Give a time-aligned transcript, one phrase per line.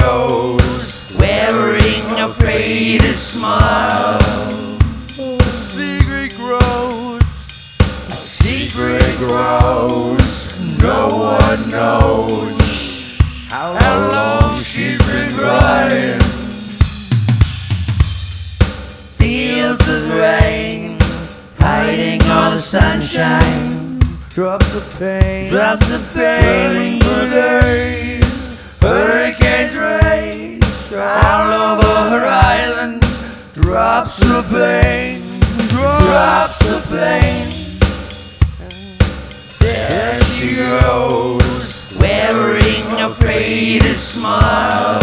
[0.00, 4.18] goes, wearing a faded smile.
[5.40, 7.22] Secret grows.
[8.14, 10.28] Secret grows,
[10.80, 13.18] no one knows
[13.48, 16.20] how long she's been crying.
[19.18, 20.98] Fields of rain,
[21.58, 23.98] hiding all the sunshine.
[24.30, 25.50] Drops of pain.
[25.50, 26.98] Drops of pain
[33.72, 35.22] Drops of pain,
[35.70, 37.48] drops of pain.
[39.60, 45.00] There she goes, wearing a faded smile.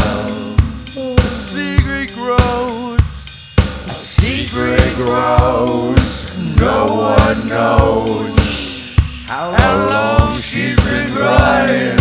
[0.95, 2.99] A secret grows.
[3.87, 8.95] A secret grows, no one knows
[9.25, 11.98] how long she's been crying.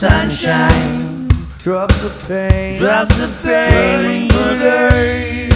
[0.00, 1.28] Sunshine.
[1.58, 2.78] Drops of pain.
[2.78, 5.52] Drops of pain for days.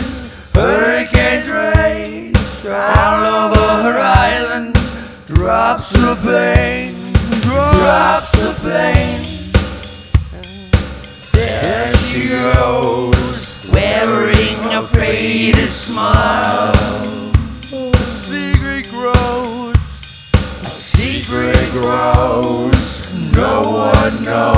[0.52, 4.74] Hurricanes rage all over her island.
[5.28, 6.92] Drops of pain,
[7.40, 9.22] drops of pain.
[11.32, 16.74] There she goes, wearing a faded smile.
[17.72, 19.74] A secret grows.
[20.64, 22.83] A secret grows,
[23.36, 24.53] no one knows